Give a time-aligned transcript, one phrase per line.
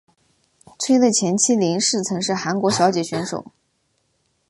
[0.79, 3.51] 崔的前妻林氏曾是韩国小姐选手。